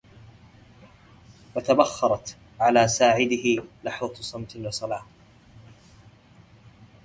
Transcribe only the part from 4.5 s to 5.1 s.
وصلاه